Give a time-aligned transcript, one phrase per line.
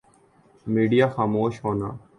[0.67, 1.89] media خاموش ہونا